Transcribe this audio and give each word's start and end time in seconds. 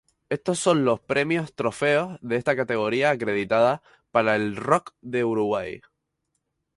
Estos 0.29 0.57
sos 0.57 0.75
los 0.77 0.99
primeros 0.99 1.53
trofeos 1.53 2.17
de 2.21 2.35
esta 2.37 2.55
categoría 2.55 3.11
acreditados 3.11 3.81
para 4.09 4.35
el 4.35 4.55
rock 4.55 4.95
de 5.01 5.23
Uruguay. 5.23 5.79